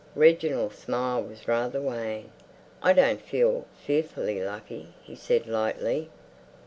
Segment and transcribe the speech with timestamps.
[0.15, 2.31] Reginald's smile was rather wan.
[2.81, 6.09] "I don't feel fearfully lucky," he said lightly.